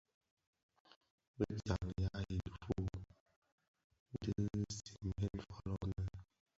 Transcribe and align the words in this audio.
Bi 1.35 1.45
djaň 1.57 1.87
ya 2.03 2.11
i 2.35 2.37
dhufuu 2.45 2.87
dhi 4.21 4.31
simbèn 4.81 5.35
fōlō 5.49 5.75
nnë. 5.89 6.07